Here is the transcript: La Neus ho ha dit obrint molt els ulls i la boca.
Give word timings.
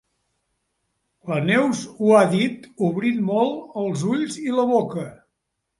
La 1.33 1.37
Neus 1.51 1.83
ho 1.99 2.15
ha 2.21 2.23
dit 2.33 2.67
obrint 2.91 3.23
molt 3.31 3.81
els 3.85 4.11
ulls 4.17 4.45
i 4.49 4.61
la 4.61 4.71
boca. 4.77 5.11